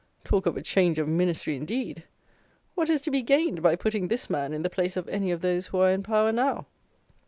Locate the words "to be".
3.01-3.21